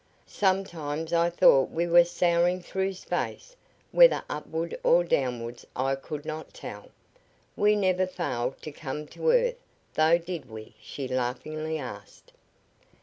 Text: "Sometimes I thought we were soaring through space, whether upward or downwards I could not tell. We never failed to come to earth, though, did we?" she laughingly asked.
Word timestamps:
"Sometimes 0.25 1.13
I 1.13 1.29
thought 1.29 1.69
we 1.69 1.85
were 1.85 2.03
soaring 2.03 2.59
through 2.59 2.93
space, 2.93 3.55
whether 3.91 4.23
upward 4.31 4.79
or 4.83 5.03
downwards 5.03 5.63
I 5.75 5.93
could 5.93 6.25
not 6.25 6.55
tell. 6.55 6.89
We 7.55 7.75
never 7.75 8.07
failed 8.07 8.59
to 8.63 8.71
come 8.71 9.05
to 9.09 9.29
earth, 9.29 9.61
though, 9.93 10.17
did 10.17 10.49
we?" 10.49 10.73
she 10.81 11.07
laughingly 11.07 11.77
asked. 11.77 12.33